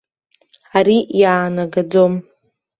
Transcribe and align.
Ари 0.77 0.97
иаанагаӡом. 1.19 2.13